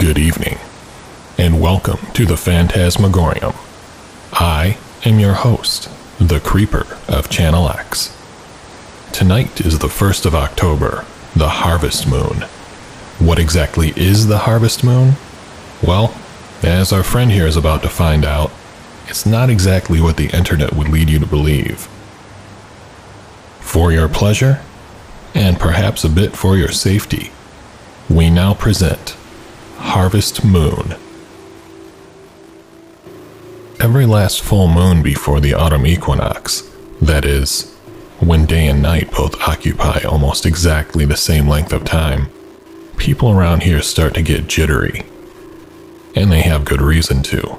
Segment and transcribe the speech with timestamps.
[0.00, 0.56] Good evening,
[1.36, 3.54] and welcome to the Phantasmagorium.
[4.32, 8.16] I am your host, the Creeper of Channel X.
[9.12, 11.04] Tonight is the 1st of October,
[11.36, 12.46] the Harvest Moon.
[13.18, 15.16] What exactly is the Harvest Moon?
[15.82, 16.18] Well,
[16.62, 18.50] as our friend here is about to find out,
[19.06, 21.90] it's not exactly what the internet would lead you to believe.
[23.60, 24.62] For your pleasure,
[25.34, 27.32] and perhaps a bit for your safety,
[28.08, 29.14] we now present
[29.80, 30.94] Harvest Moon.
[33.80, 36.70] Every last full moon before the autumn equinox,
[37.00, 37.74] that is,
[38.20, 42.28] when day and night both occupy almost exactly the same length of time,
[42.98, 45.04] people around here start to get jittery.
[46.14, 47.58] And they have good reason to.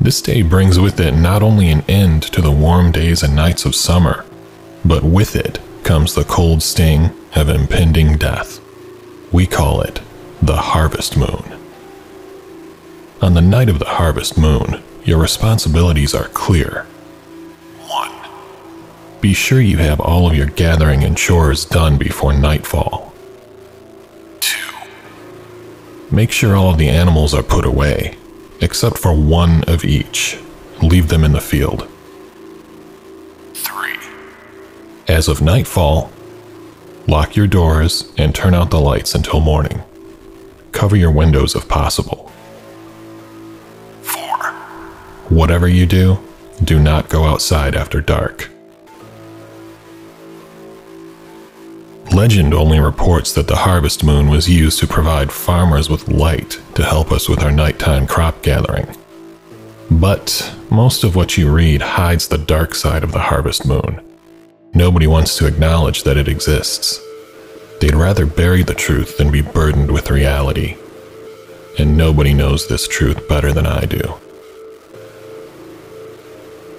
[0.00, 3.64] This day brings with it not only an end to the warm days and nights
[3.64, 4.24] of summer,
[4.84, 8.60] but with it comes the cold sting of impending death.
[9.30, 10.00] We call it
[10.42, 11.56] the harvest moon.
[13.20, 16.84] On the night of the harvest moon, your responsibilities are clear.
[17.86, 18.10] 1.
[19.20, 23.12] Be sure you have all of your gathering and chores done before nightfall.
[24.40, 24.58] 2.
[26.10, 28.16] Make sure all of the animals are put away,
[28.60, 30.40] except for one of each.
[30.82, 31.88] Leave them in the field.
[33.54, 33.96] 3.
[35.06, 36.10] As of nightfall,
[37.06, 39.84] lock your doors and turn out the lights until morning.
[40.72, 42.32] Cover your windows if possible.
[44.02, 44.18] 4.
[45.28, 46.18] Whatever you do,
[46.64, 48.50] do not go outside after dark.
[52.12, 56.84] Legend only reports that the harvest moon was used to provide farmers with light to
[56.84, 58.86] help us with our nighttime crop gathering.
[59.90, 64.00] But most of what you read hides the dark side of the harvest moon.
[64.74, 67.00] Nobody wants to acknowledge that it exists.
[67.82, 70.76] They'd rather bury the truth than be burdened with reality.
[71.80, 73.98] And nobody knows this truth better than I do.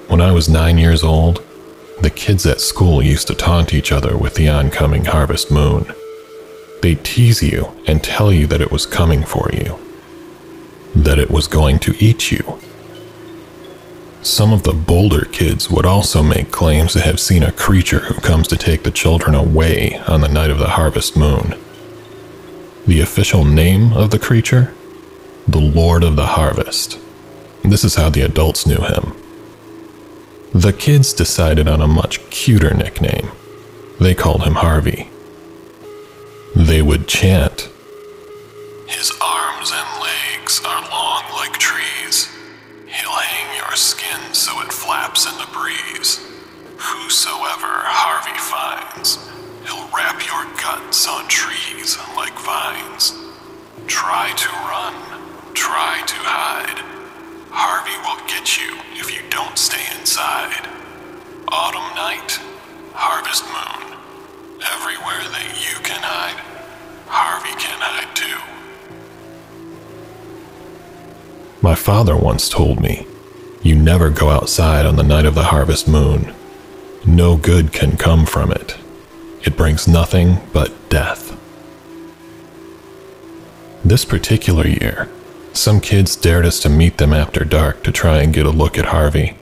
[0.07, 1.43] When I was nine years old,
[1.99, 5.93] the kids at school used to taunt each other with the oncoming harvest moon.
[6.81, 9.77] They'd tease you and tell you that it was coming for you,
[10.95, 12.59] that it was going to eat you.
[14.23, 18.22] Some of the bolder kids would also make claims to have seen a creature who
[18.22, 21.56] comes to take the children away on the night of the harvest moon.
[22.88, 24.73] The official name of the creature?
[25.45, 27.00] The Lord of the Harvest.
[27.63, 29.13] This is how the adults knew him.
[30.53, 33.29] The kids decided on a much cuter nickname.
[34.00, 35.09] They called him Harvey.
[36.56, 37.69] They would chant,
[38.88, 42.29] His arms and legs are long like trees.
[42.93, 46.21] He'll hang your skin so it flaps in the breeze.
[46.77, 49.17] Whosoever Harvey finds,
[49.65, 53.17] he'll wrap your guts on trees like vines.
[53.87, 54.93] Try to run,
[55.53, 56.79] try to hide.
[57.49, 60.69] Harvey will get you if you don't stay inside.
[61.49, 62.39] Autumn night,
[62.93, 63.97] harvest moon.
[64.69, 66.39] Everywhere that you can hide,
[67.07, 68.52] Harvey can hide too.
[71.63, 73.07] My father once told me,
[73.62, 76.34] You never go outside on the night of the harvest moon.
[77.06, 78.75] No good can come from it.
[79.44, 81.40] It brings nothing but death.
[83.85, 85.09] This particular year,
[85.53, 88.78] some kids dared us to meet them after dark to try and get a look
[88.78, 89.38] at Harvey.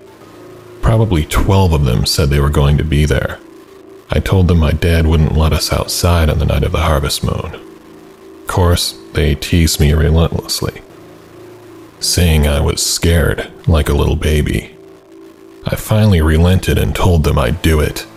[0.84, 3.40] Probably 12 of them said they were going to be there.
[4.12, 7.24] I told them my dad wouldn't let us outside on the night of the harvest
[7.24, 7.56] moon.
[7.56, 10.84] Of course, they teased me relentlessly,
[12.02, 14.76] saying I was scared like a little baby.
[15.66, 18.08] I finally relented and told them I'd do it.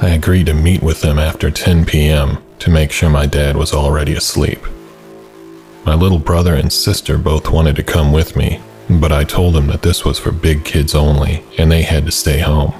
[0.00, 2.38] I agreed to meet with them after 10 p.m.
[2.58, 4.60] to make sure my dad was already asleep.
[5.86, 8.60] My little brother and sister both wanted to come with me,
[8.90, 12.12] but I told them that this was for big kids only and they had to
[12.12, 12.74] stay home.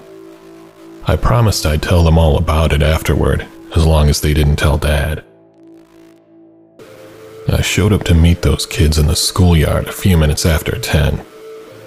[1.04, 4.78] I promised I'd tell them all about it afterward, as long as they didn't tell
[4.78, 5.24] Dad.
[7.52, 11.22] I showed up to meet those kids in the schoolyard a few minutes after 10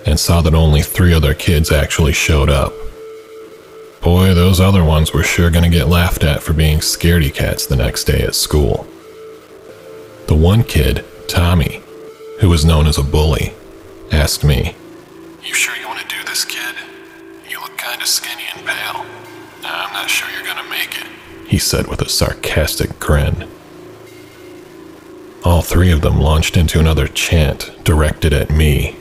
[0.05, 2.71] and saw that only three other kids actually showed up.
[3.99, 7.75] Boy, those other ones were sure gonna get laughed at for being scaredy cats the
[7.75, 8.85] next day at school.
[10.27, 11.81] The one kid, Tommy,
[12.41, 13.55] who was known as a bully,
[14.11, 14.75] asked me,
[15.43, 16.75] You sure you want to do this, kid?
[17.49, 19.03] You look kind of skinny and pale.
[19.63, 21.07] I'm not sure you're gonna make it,
[21.47, 23.47] he said with a sarcastic grin.
[25.45, 28.95] All three of them launched into another chant directed at me.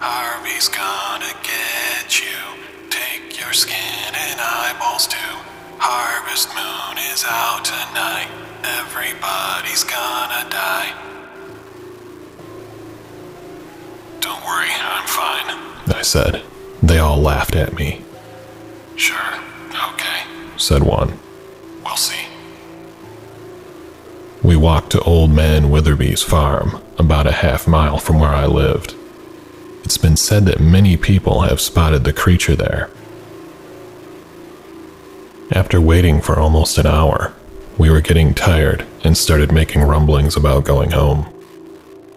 [0.00, 2.36] Harvey's gonna get you.
[2.90, 3.76] Take your skin
[4.14, 5.16] and eyeballs too.
[5.78, 8.26] Harvest moon is out tonight.
[8.64, 10.92] Everybody's gonna die.
[14.18, 16.42] Don't worry, I'm fine, I said.
[16.82, 18.02] They all laughed at me.
[18.96, 19.38] Sure,
[19.92, 20.24] okay,
[20.56, 21.20] said one.
[24.46, 28.94] We walked to Old Man Witherby's farm, about a half mile from where I lived.
[29.82, 32.88] It's been said that many people have spotted the creature there.
[35.50, 37.34] After waiting for almost an hour,
[37.76, 41.26] we were getting tired and started making rumblings about going home.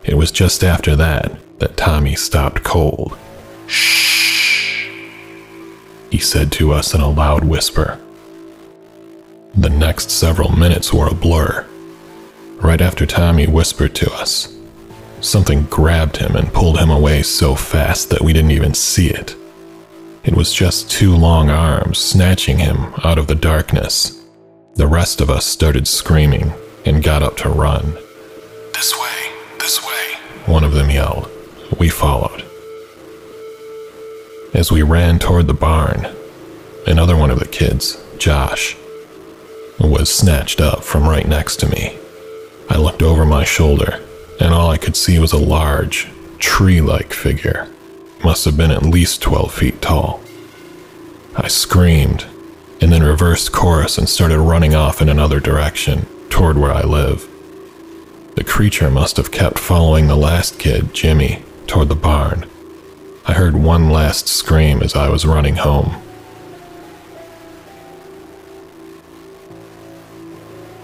[0.03, 3.17] It was just after that that Tommy stopped cold.
[3.65, 4.85] Shh,
[6.11, 7.99] he said to us in a loud whisper.
[9.55, 11.65] The next several minutes were a blur.
[12.61, 14.53] Right after Tommy whispered to us,
[15.21, 19.33] something grabbed him and pulled him away so fast that we didn't even see it.
[20.25, 24.21] It was just two long arms snatching him out of the darkness.
[24.75, 26.51] The rest of us started screaming
[26.85, 27.93] and got up to run.
[28.73, 31.29] This way, this way, one of them yelled.
[31.79, 32.43] We followed.
[34.53, 36.07] As we ran toward the barn,
[36.85, 38.75] another one of the kids, Josh,
[39.79, 41.97] was snatched up from right next to me.
[42.69, 43.99] I looked over my shoulder,
[44.39, 46.07] and all I could see was a large,
[46.37, 47.67] tree like figure.
[48.23, 50.21] Must have been at least 12 feet tall.
[51.35, 52.25] I screamed,
[52.79, 57.27] and then reversed course and started running off in another direction, toward where I live.
[58.35, 62.45] The creature must have kept following the last kid, Jimmy, toward the barn.
[63.25, 66.01] I heard one last scream as I was running home.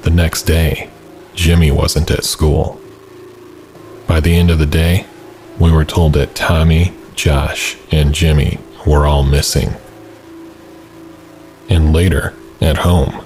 [0.02, 0.90] The next day,
[1.36, 2.80] Jimmy wasn't at school.
[4.08, 5.06] By the end of the day,
[5.60, 9.74] we were told that Tommy, Josh, and Jimmy were all missing.
[11.70, 13.24] And later, at home,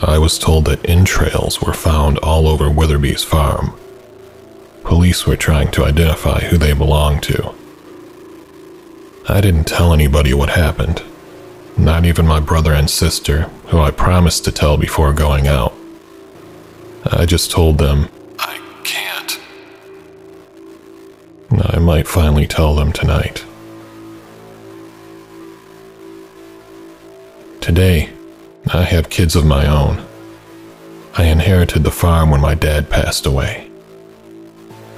[0.00, 3.74] I was told that entrails were found all over Witherby's farm.
[4.82, 7.54] Police were trying to identify who they belonged to.
[9.28, 11.02] I didn't tell anybody what happened,
[11.76, 15.72] not even my brother and sister, who I promised to tell before going out.
[17.14, 19.38] I just told them, I can't.
[21.74, 23.44] I might finally tell them tonight.
[27.60, 28.10] Today,
[28.72, 30.02] I have kids of my own.
[31.14, 33.70] I inherited the farm when my dad passed away.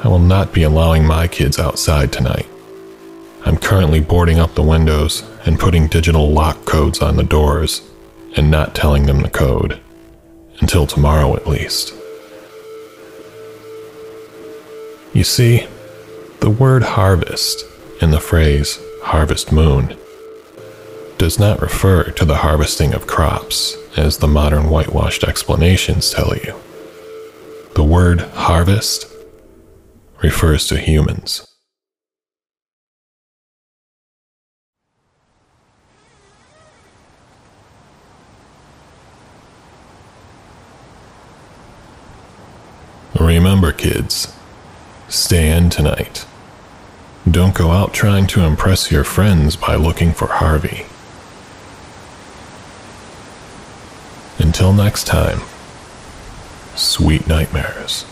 [0.04, 2.46] I will not be allowing my kids outside tonight.
[3.44, 7.82] I'm currently boarding up the windows and putting digital lock codes on the doors
[8.36, 9.80] and not telling them the code.
[10.60, 11.92] Until tomorrow, at least.
[15.14, 15.68] You see,
[16.40, 17.64] the word harvest
[18.02, 19.96] in the phrase harvest moon
[21.18, 26.60] does not refer to the harvesting of crops, as the modern whitewashed explanations tell you.
[27.76, 29.06] The word harvest
[30.20, 31.46] refers to humans.
[43.20, 44.34] Remember, kids,
[45.14, 46.26] stay in tonight.
[47.30, 50.86] Don't go out trying to impress your friends by looking for Harvey.
[54.38, 55.40] Until next time,
[56.74, 58.04] sweet nightmares.